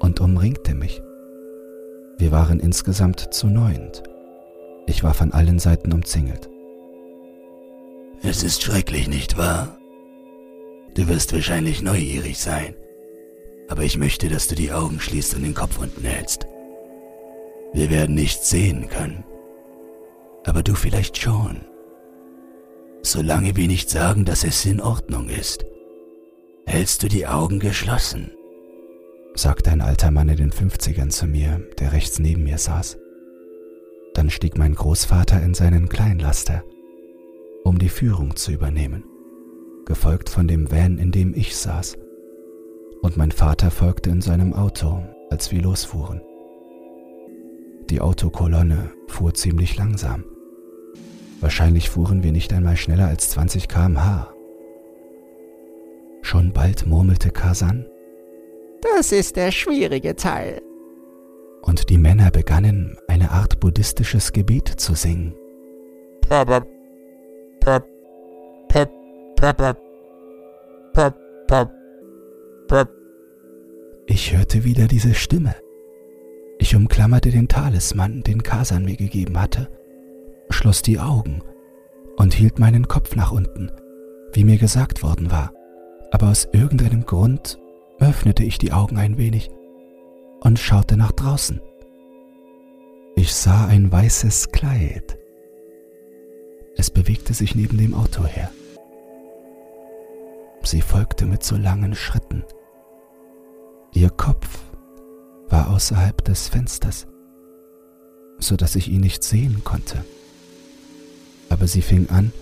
und 0.00 0.20
umringte 0.20 0.74
mich. 0.74 1.00
Wir 2.20 2.30
waren 2.30 2.60
insgesamt 2.60 3.34
zu 3.34 3.48
neunt. 3.48 4.04
Ich 4.86 5.02
war 5.02 5.14
von 5.14 5.32
allen 5.32 5.58
Seiten 5.58 5.92
umzingelt. 5.92 6.48
Es 8.22 8.44
ist 8.44 8.62
schrecklich, 8.62 9.08
nicht 9.08 9.36
wahr? 9.36 9.76
Du 10.94 11.08
wirst 11.08 11.32
wahrscheinlich 11.32 11.82
neugierig 11.82 12.38
sein 12.38 12.74
aber 13.70 13.84
ich 13.84 13.96
möchte, 13.96 14.28
dass 14.28 14.48
du 14.48 14.56
die 14.56 14.72
Augen 14.72 14.98
schließt 14.98 15.36
und 15.36 15.42
den 15.42 15.54
Kopf 15.54 15.78
unten 15.78 16.02
hältst. 16.02 16.46
Wir 17.72 17.88
werden 17.88 18.16
nichts 18.16 18.50
sehen 18.50 18.88
können, 18.88 19.22
aber 20.44 20.64
du 20.64 20.74
vielleicht 20.74 21.16
schon. 21.16 21.60
Solange 23.02 23.54
wir 23.54 23.68
nicht 23.68 23.88
sagen, 23.88 24.24
dass 24.24 24.42
es 24.42 24.66
in 24.66 24.80
Ordnung 24.80 25.28
ist, 25.28 25.64
hältst 26.66 27.04
du 27.04 27.08
die 27.08 27.28
Augen 27.28 27.60
geschlossen, 27.60 28.32
sagte 29.40 29.70
ein 29.70 29.80
alter 29.80 30.10
Mann 30.10 30.28
in 30.28 30.36
den 30.36 30.52
50ern 30.52 31.10
zu 31.10 31.26
mir, 31.26 31.60
der 31.78 31.92
rechts 31.92 32.18
neben 32.18 32.44
mir 32.44 32.58
saß. 32.58 32.98
Dann 34.14 34.30
stieg 34.30 34.58
mein 34.58 34.74
Großvater 34.74 35.42
in 35.42 35.54
seinen 35.54 35.88
Kleinlaster, 35.88 36.64
um 37.64 37.78
die 37.78 37.88
Führung 37.88 38.36
zu 38.36 38.52
übernehmen, 38.52 39.04
gefolgt 39.86 40.28
von 40.28 40.48
dem 40.48 40.70
Van, 40.70 40.98
in 40.98 41.12
dem 41.12 41.34
ich 41.34 41.56
saß 41.56 41.96
und 43.02 43.16
mein 43.16 43.30
Vater 43.30 43.70
folgte 43.70 44.10
in 44.10 44.20
seinem 44.20 44.52
Auto, 44.52 45.02
als 45.30 45.50
wir 45.52 45.62
losfuhren. 45.62 46.20
Die 47.88 48.00
Autokolonne 48.00 48.90
fuhr 49.08 49.34
ziemlich 49.34 49.76
langsam. 49.76 50.24
Wahrscheinlich 51.40 51.88
fuhren 51.88 52.22
wir 52.22 52.32
nicht 52.32 52.52
einmal 52.52 52.76
schneller 52.76 53.08
als 53.08 53.30
20 53.30 53.68
km/h. 53.68 54.32
Schon 56.22 56.52
bald 56.52 56.86
murmelte 56.86 57.30
Kasan. 57.30 57.86
Das 58.82 59.12
ist 59.12 59.36
der 59.36 59.50
schwierige 59.50 60.16
Teil. 60.16 60.62
Und 61.62 61.90
die 61.90 61.98
Männer 61.98 62.30
begannen, 62.30 62.96
eine 63.08 63.30
Art 63.30 63.60
buddhistisches 63.60 64.32
Gebet 64.32 64.68
zu 64.68 64.94
singen. 64.94 65.34
Ich 74.06 74.36
hörte 74.36 74.64
wieder 74.64 74.86
diese 74.86 75.14
Stimme. 75.14 75.54
Ich 76.58 76.74
umklammerte 76.76 77.30
den 77.30 77.48
Talisman, 77.48 78.22
den 78.22 78.42
Kasan 78.42 78.84
mir 78.84 78.96
gegeben 78.96 79.40
hatte, 79.40 79.68
schloss 80.50 80.82
die 80.82 80.98
Augen 80.98 81.42
und 82.16 82.34
hielt 82.34 82.58
meinen 82.58 82.86
Kopf 82.86 83.16
nach 83.16 83.32
unten, 83.32 83.70
wie 84.32 84.44
mir 84.44 84.58
gesagt 84.58 85.02
worden 85.02 85.30
war, 85.30 85.52
aber 86.10 86.28
aus 86.28 86.48
irgendeinem 86.52 87.06
Grund 87.06 87.58
öffnete 88.00 88.42
ich 88.42 88.58
die 88.58 88.72
Augen 88.72 88.98
ein 88.98 89.18
wenig 89.18 89.50
und 90.40 90.58
schaute 90.58 90.96
nach 90.96 91.12
draußen. 91.12 91.60
Ich 93.14 93.34
sah 93.34 93.66
ein 93.66 93.92
weißes 93.92 94.50
Kleid. 94.50 95.18
Es 96.76 96.90
bewegte 96.90 97.34
sich 97.34 97.54
neben 97.54 97.76
dem 97.76 97.94
Auto 97.94 98.24
her. 98.24 98.50
Sie 100.62 100.80
folgte 100.80 101.26
mit 101.26 101.42
so 101.42 101.56
langen 101.56 101.94
Schritten. 101.94 102.44
Ihr 103.92 104.10
Kopf 104.10 104.58
war 105.48 105.70
außerhalb 105.70 106.24
des 106.24 106.48
Fensters, 106.48 107.06
so 108.38 108.56
dass 108.56 108.76
ich 108.76 108.88
ihn 108.88 109.00
nicht 109.00 109.22
sehen 109.24 109.62
konnte. 109.64 110.04
Aber 111.48 111.66
sie 111.66 111.82
fing 111.82 112.08
an, 112.08 112.32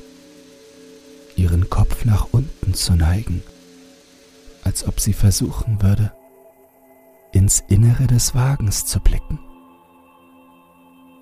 ihren 1.37 1.71
Kopf 1.71 2.05
nach 2.05 2.29
unten 2.33 2.75
zu 2.75 2.95
neigen, 2.95 3.43
als 4.65 4.87
ob 4.87 5.01
sie 5.01 5.13
versuchen 5.13 5.83
würde, 5.83 6.13
ins 7.33 7.61
Innere 7.69 8.07
des 8.07 8.35
Wagens 8.35 8.87
zu 8.87 9.01
blicken. 9.01 9.39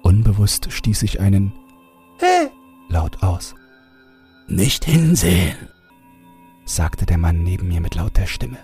Unbewusst 0.02 0.72
stieß 0.72 1.02
ich 1.02 1.20
einen 1.20 1.52
Hä 2.18 2.50
laut 2.88 3.22
aus. 3.22 3.54
Nicht 4.48 4.84
hinsehen, 4.84 5.56
sagte 6.64 7.06
der 7.06 7.18
Mann 7.18 7.42
neben 7.42 7.68
mir 7.68 7.80
mit 7.80 7.94
lauter 7.94 8.26
Stimme. 8.26 8.58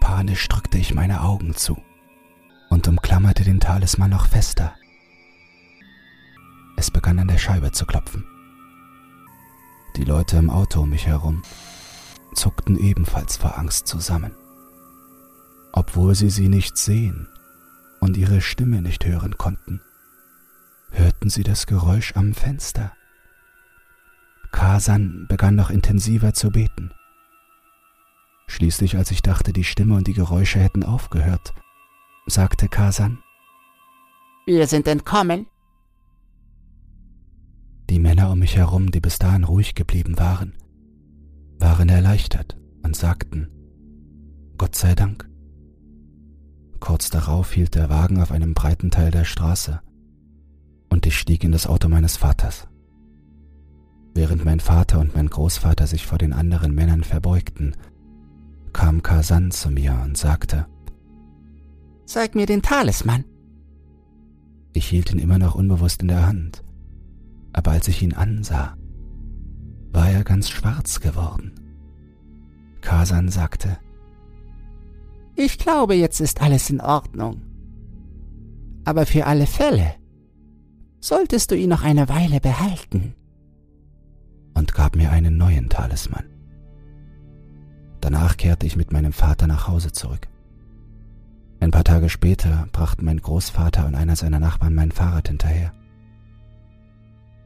Panisch 0.00 0.46
drückte 0.48 0.76
ich 0.76 0.94
meine 0.94 1.22
Augen 1.22 1.54
zu 1.54 1.78
und 2.68 2.86
umklammerte 2.86 3.44
den 3.44 3.60
Talisman 3.60 4.10
noch 4.10 4.26
fester. 4.26 4.74
Es 6.76 6.90
begann 6.90 7.18
an 7.18 7.28
der 7.28 7.38
Scheibe 7.38 7.72
zu 7.72 7.86
klopfen. 7.86 8.26
Die 9.96 10.04
Leute 10.04 10.36
im 10.36 10.50
Auto 10.50 10.80
um 10.82 10.90
mich 10.90 11.06
herum 11.06 11.42
zuckten 12.34 12.78
ebenfalls 12.78 13.36
vor 13.36 13.58
Angst 13.58 13.86
zusammen. 13.86 14.34
Obwohl 15.72 16.14
sie 16.14 16.30
sie 16.30 16.48
nicht 16.48 16.76
sehen 16.76 17.28
und 18.00 18.16
ihre 18.16 18.40
Stimme 18.40 18.82
nicht 18.82 19.04
hören 19.04 19.36
konnten, 19.38 19.80
hörten 20.90 21.30
sie 21.30 21.42
das 21.42 21.66
Geräusch 21.66 22.14
am 22.16 22.34
Fenster. 22.34 22.92
Kasan 24.52 25.26
begann 25.28 25.56
noch 25.56 25.70
intensiver 25.70 26.32
zu 26.32 26.50
beten. 26.50 26.92
Schließlich, 28.46 28.96
als 28.96 29.10
ich 29.10 29.22
dachte, 29.22 29.52
die 29.52 29.64
Stimme 29.64 29.96
und 29.96 30.06
die 30.06 30.12
Geräusche 30.12 30.60
hätten 30.60 30.84
aufgehört, 30.84 31.54
sagte 32.26 32.68
Kasan. 32.68 33.18
Wir 34.46 34.66
sind 34.66 34.86
entkommen. 34.86 35.46
Die 37.90 37.98
Männer 37.98 38.30
um 38.30 38.38
mich 38.38 38.56
herum, 38.56 38.90
die 38.90 39.00
bis 39.00 39.18
dahin 39.18 39.44
ruhig 39.44 39.74
geblieben 39.74 40.18
waren, 40.18 40.54
waren 41.58 41.88
erleichtert 41.88 42.56
und 42.82 42.96
sagten, 42.96 43.48
Gott 44.58 44.74
sei 44.74 44.94
Dank. 44.94 45.28
Kurz 46.80 47.10
darauf 47.10 47.52
hielt 47.52 47.74
der 47.74 47.88
Wagen 47.88 48.20
auf 48.20 48.30
einem 48.30 48.54
breiten 48.54 48.90
Teil 48.90 49.10
der 49.10 49.24
Straße 49.24 49.80
und 50.90 51.06
ich 51.06 51.18
stieg 51.18 51.42
in 51.42 51.52
das 51.52 51.66
Auto 51.66 51.88
meines 51.88 52.16
Vaters. 52.16 52.68
Während 54.14 54.44
mein 54.44 54.60
Vater 54.60 55.00
und 55.00 55.14
mein 55.16 55.28
Großvater 55.28 55.86
sich 55.86 56.06
vor 56.06 56.18
den 56.18 56.32
anderen 56.32 56.74
Männern 56.74 57.02
verbeugten, 57.02 57.74
kam 58.72 59.02
Kasan 59.02 59.50
zu 59.50 59.70
mir 59.70 60.00
und 60.04 60.16
sagte, 60.16 60.66
Zeig 62.06 62.34
mir 62.34 62.46
den 62.46 62.62
Talisman. 62.62 63.24
Ich 64.72 64.86
hielt 64.86 65.12
ihn 65.12 65.18
immer 65.18 65.38
noch 65.38 65.54
unbewusst 65.54 66.02
in 66.02 66.08
der 66.08 66.26
Hand, 66.26 66.62
aber 67.52 67.72
als 67.72 67.88
ich 67.88 68.02
ihn 68.02 68.12
ansah, 68.12 68.76
war 69.94 70.10
er 70.10 70.24
ganz 70.24 70.50
schwarz 70.50 71.00
geworden. 71.00 71.52
Kasan 72.80 73.28
sagte, 73.28 73.78
Ich 75.36 75.58
glaube, 75.58 75.94
jetzt 75.94 76.20
ist 76.20 76.42
alles 76.42 76.68
in 76.68 76.80
Ordnung. 76.80 77.42
Aber 78.84 79.06
für 79.06 79.26
alle 79.26 79.46
Fälle 79.46 79.94
solltest 81.00 81.50
du 81.50 81.56
ihn 81.56 81.70
noch 81.70 81.82
eine 81.82 82.08
Weile 82.08 82.40
behalten. 82.40 83.14
Und 84.54 84.74
gab 84.74 84.96
mir 84.96 85.10
einen 85.10 85.36
neuen 85.36 85.68
Talisman. 85.68 86.24
Danach 88.00 88.36
kehrte 88.36 88.66
ich 88.66 88.76
mit 88.76 88.92
meinem 88.92 89.12
Vater 89.12 89.46
nach 89.46 89.66
Hause 89.66 89.92
zurück. 89.92 90.28
Ein 91.60 91.70
paar 91.70 91.84
Tage 91.84 92.10
später 92.10 92.68
brachten 92.72 93.04
mein 93.06 93.20
Großvater 93.20 93.86
und 93.86 93.94
einer 93.94 94.16
seiner 94.16 94.38
Nachbarn 94.40 94.74
mein 94.74 94.92
Fahrrad 94.92 95.28
hinterher. 95.28 95.72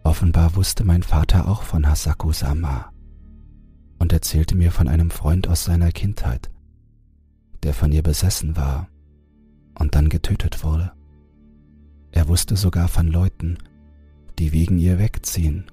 Offenbar 0.09 0.57
wusste 0.57 0.85
mein 0.85 1.03
Vater 1.03 1.49
auch 1.49 1.65
von 1.65 1.87
Hasaku 1.87 2.33
Sama 2.33 2.91
und 3.99 4.11
erzählte 4.11 4.57
mir 4.57 4.73
von 4.73 4.89
einem 4.89 5.11
Freund 5.11 5.49
aus 5.49 5.65
seiner 5.65 5.93
Kindheit, 5.93 6.51
der 7.63 7.75
von 7.75 7.93
ihr 7.93 8.03
besessen 8.03 8.57
war 8.57 8.89
und 9.79 9.95
dann 9.95 10.09
getötet 10.09 10.65
wurde. 10.65 10.93
Er 12.11 12.27
wusste 12.27 12.57
sogar 12.57 12.89
von 12.89 13.09
Leuten, 13.09 13.59
die 14.39 14.53
wegen 14.53 14.79
ihr 14.79 14.99
wegziehen 14.99 15.67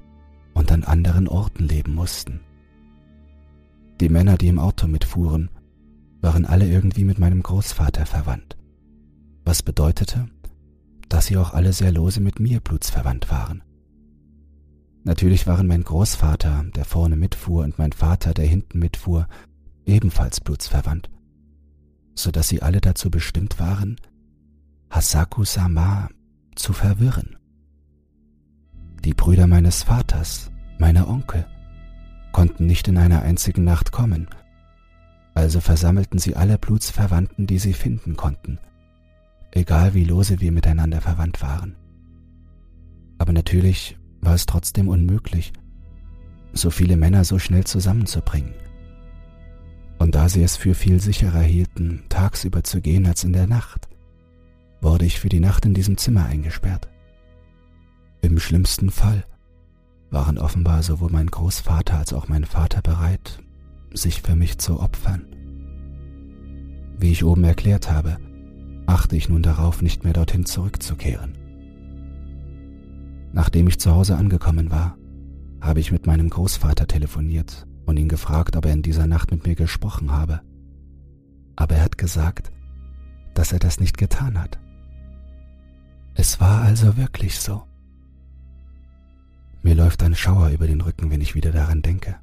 und 0.54 0.70
an 0.70 0.84
anderen 0.84 1.30
Orten 1.30 1.64
leben 1.64 1.96
mussten. 1.96 2.42
Die 4.02 4.10
Männer, 4.10 4.38
die 4.38 4.50
im 4.50 4.60
Auto 4.60 4.88
mitfuhren, 4.88 5.50
waren 6.20 6.46
alle 6.46 6.68
irgendwie 6.68 7.06
mit 7.06 7.20
meinem 7.20 7.42
Großvater 7.42 8.06
verwandt, 8.06 8.58
was 9.46 9.64
bedeutete, 9.64 10.28
dass 11.08 11.28
sie 11.28 11.38
auch 11.38 11.54
alle 11.54 11.72
sehr 11.72 11.94
lose 11.94 12.20
mit 12.20 12.42
mir 12.42 12.60
blutsverwandt 12.60 13.32
waren. 13.32 13.64
Natürlich 15.06 15.46
waren 15.46 15.68
mein 15.68 15.84
Großvater, 15.84 16.66
der 16.76 16.84
vorne 16.84 17.16
mitfuhr, 17.16 17.64
und 17.64 17.78
mein 17.78 17.92
Vater, 17.92 18.34
der 18.34 18.48
hinten 18.48 18.80
mitfuhr, 18.80 19.28
ebenfalls 19.86 20.42
blutsverwandt, 20.42 21.12
so 22.16 22.32
dass 22.32 22.48
sie 22.48 22.64
alle 22.64 22.82
dazu 22.82 23.12
bestimmt 23.12 23.60
waren, 23.60 23.98
Hasaku 24.90 25.44
Sama 25.44 26.10
zu 26.56 26.74
verwirren. 26.74 27.38
Die 29.04 29.14
Brüder 29.14 29.46
meines 29.46 29.84
Vaters, 29.84 30.52
meine 30.80 31.08
Onkel, 31.08 31.46
konnten 32.32 32.66
nicht 32.66 32.88
in 32.88 32.98
einer 32.98 33.22
einzigen 33.22 33.64
Nacht 33.64 33.92
kommen, 33.92 34.28
also 35.36 35.60
versammelten 35.60 36.18
sie 36.18 36.36
alle 36.36 36.58
Blutsverwandten, 36.58 37.46
die 37.46 37.60
sie 37.60 37.74
finden 37.74 38.16
konnten, 38.16 38.58
egal 39.52 39.94
wie 39.94 40.04
lose 40.04 40.40
wir 40.40 40.52
miteinander 40.52 41.00
verwandt 41.00 41.44
waren. 41.44 41.76
Aber 43.20 43.34
natürlich 43.34 44.00
war 44.26 44.34
es 44.34 44.46
trotzdem 44.46 44.88
unmöglich, 44.88 45.54
so 46.54 46.70
viele 46.70 46.98
Männer 46.98 47.24
so 47.24 47.40
schnell 47.40 47.64
zusammenzubringen. 47.64 48.54
Und 50.00 50.16
da 50.16 50.28
sie 50.28 50.44
es 50.44 50.58
für 50.58 50.74
viel 50.74 51.00
sicherer 51.00 51.42
hielten, 51.42 52.04
tagsüber 52.10 52.64
zu 52.64 52.82
gehen 52.82 53.06
als 53.06 53.24
in 53.24 53.34
der 53.34 53.48
Nacht, 53.48 53.88
wurde 54.82 55.06
ich 55.06 55.20
für 55.20 55.30
die 55.30 55.40
Nacht 55.40 55.66
in 55.66 55.74
diesem 55.74 55.98
Zimmer 55.98 56.26
eingesperrt. 56.26 56.90
Im 58.22 58.40
schlimmsten 58.40 58.90
Fall 58.90 59.26
waren 60.10 60.38
offenbar 60.38 60.84
sowohl 60.84 61.12
mein 61.12 61.28
Großvater 61.28 61.98
als 61.98 62.14
auch 62.14 62.28
mein 62.28 62.46
Vater 62.46 62.82
bereit, 62.82 63.40
sich 63.94 64.22
für 64.22 64.36
mich 64.36 64.58
zu 64.58 64.80
opfern. 64.80 65.26
Wie 66.98 67.12
ich 67.12 67.24
oben 67.24 67.44
erklärt 67.44 67.92
habe, 67.92 68.18
achte 68.86 69.16
ich 69.16 69.30
nun 69.30 69.44
darauf, 69.44 69.82
nicht 69.82 70.04
mehr 70.04 70.14
dorthin 70.14 70.46
zurückzukehren. 70.46 71.45
Nachdem 73.36 73.68
ich 73.68 73.82
zu 73.82 73.92
Hause 73.92 74.16
angekommen 74.16 74.72
war, 74.72 74.98
habe 75.60 75.82
ich 75.82 75.92
mit 75.92 76.08
meinem 76.08 76.30
Großvater 76.30 76.88
telefoniert 76.88 77.68
und 77.86 77.98
ihn 77.98 78.08
gefragt, 78.08 78.56
ob 78.56 78.66
er 78.66 78.72
in 78.72 78.82
dieser 78.82 79.08
Nacht 79.08 79.30
mit 79.30 79.46
mir 79.46 79.56
gesprochen 79.56 80.10
habe. 80.12 80.40
Aber 81.58 81.76
er 81.76 81.84
hat 81.84 81.98
gesagt, 81.98 82.54
dass 83.34 83.52
er 83.52 83.60
das 83.60 83.82
nicht 83.82 83.98
getan 83.98 84.42
hat. 84.42 84.58
Es 86.14 86.40
war 86.40 86.62
also 86.62 86.96
wirklich 86.96 87.38
so. 87.38 87.64
Mir 89.64 89.76
läuft 89.76 90.02
ein 90.02 90.16
Schauer 90.16 90.52
über 90.52 90.66
den 90.66 90.80
Rücken, 90.80 91.12
wenn 91.12 91.20
ich 91.20 91.36
wieder 91.36 91.52
daran 91.52 91.82
denke. 91.82 92.16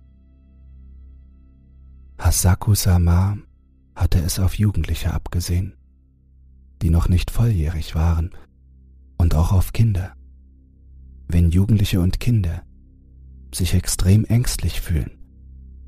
Hasaku 2.19 2.75
Sama 2.75 3.37
hatte 3.95 4.19
es 4.21 4.39
auf 4.39 4.55
Jugendliche 4.55 5.13
abgesehen, 5.13 5.75
die 6.81 6.89
noch 6.89 7.11
nicht 7.11 7.31
volljährig 7.31 7.95
waren 7.95 8.31
und 9.19 9.35
auch 9.35 9.53
auf 9.53 9.75
Kinder. 9.75 10.15
Wenn 11.33 11.51
Jugendliche 11.51 11.99
und 11.99 12.21
Kinder 12.21 12.63
sich 13.55 13.73
extrem 13.73 14.27
ängstlich 14.27 14.83
fühlen 14.83 15.13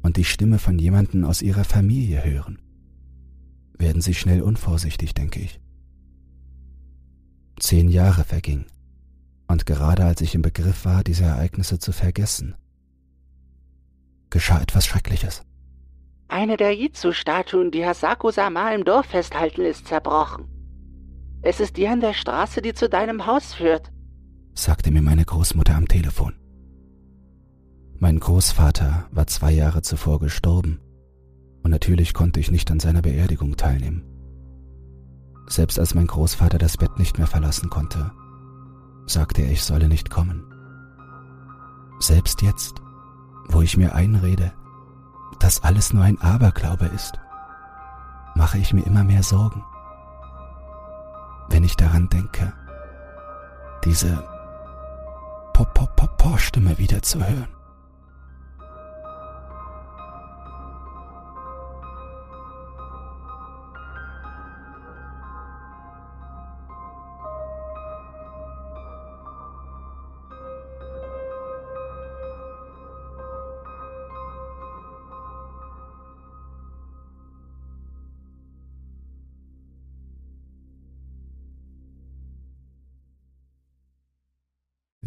und 0.02 0.16
die 0.16 0.24
Stimme 0.24 0.58
von 0.58 0.78
jemandem 0.78 1.26
aus 1.26 1.42
ihrer 1.42 1.64
Familie 1.64 2.24
hören, 2.24 2.62
werden 3.76 4.00
sie 4.00 4.14
schnell 4.14 4.40
unvorsichtig, 4.40 5.12
denke 5.12 5.40
ich. 5.40 5.60
Zehn 7.60 7.90
Jahre 7.90 8.24
vergingen, 8.24 8.64
und 9.46 9.66
gerade 9.66 10.06
als 10.06 10.22
ich 10.22 10.34
im 10.34 10.40
Begriff 10.40 10.86
war, 10.86 11.04
diese 11.04 11.24
Ereignisse 11.24 11.78
zu 11.78 11.92
vergessen, 11.92 12.54
geschah 14.30 14.62
etwas 14.62 14.86
Schreckliches. 14.86 15.42
Eine 16.26 16.56
der 16.56 16.74
Jitsu-Statuen, 16.74 17.70
die 17.70 17.84
Hasako-sama 17.84 18.72
im 18.72 18.84
Dorf 18.84 19.06
festhalten, 19.06 19.66
ist 19.66 19.88
zerbrochen. 19.88 20.46
Es 21.42 21.60
ist 21.60 21.76
die 21.76 21.86
an 21.86 22.00
der 22.00 22.14
Straße, 22.14 22.62
die 22.62 22.72
zu 22.72 22.88
deinem 22.88 23.26
Haus 23.26 23.52
führt, 23.52 23.92
sagte 24.54 24.90
mir 24.90 25.02
meine 25.02 25.24
Großmutter 25.24 25.74
am 25.74 25.88
Telefon. 25.88 26.34
Mein 27.98 28.18
Großvater 28.18 29.08
war 29.10 29.26
zwei 29.26 29.52
Jahre 29.52 29.82
zuvor 29.82 30.20
gestorben 30.20 30.80
und 31.62 31.70
natürlich 31.70 32.14
konnte 32.14 32.40
ich 32.40 32.50
nicht 32.50 32.70
an 32.70 32.80
seiner 32.80 33.02
Beerdigung 33.02 33.56
teilnehmen. 33.56 34.04
Selbst 35.46 35.78
als 35.78 35.94
mein 35.94 36.06
Großvater 36.06 36.58
das 36.58 36.76
Bett 36.76 36.98
nicht 36.98 37.18
mehr 37.18 37.26
verlassen 37.26 37.68
konnte, 37.68 38.12
sagte 39.06 39.42
er, 39.42 39.50
ich 39.50 39.62
solle 39.62 39.88
nicht 39.88 40.10
kommen. 40.10 40.44
Selbst 41.98 42.42
jetzt, 42.42 42.80
wo 43.48 43.60
ich 43.60 43.76
mir 43.76 43.94
einrede, 43.94 44.52
dass 45.40 45.62
alles 45.62 45.92
nur 45.92 46.02
ein 46.02 46.20
Aberglaube 46.20 46.86
ist, 46.86 47.18
mache 48.34 48.58
ich 48.58 48.72
mir 48.72 48.82
immer 48.86 49.04
mehr 49.04 49.22
Sorgen. 49.22 49.62
Wenn 51.48 51.64
ich 51.64 51.76
daran 51.76 52.08
denke, 52.08 52.52
diese 53.84 54.24
Pop-Pop-Pop-Stimme 55.54 56.76
wieder 56.78 57.00
zu 57.00 57.24
hören. 57.24 57.48